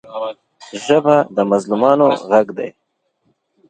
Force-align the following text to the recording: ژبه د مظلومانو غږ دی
ژبه 0.83 1.15
د 1.35 1.37
مظلومانو 1.51 2.07
غږ 2.29 2.47
دی 2.57 2.69